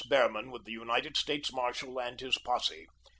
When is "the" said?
0.65-0.71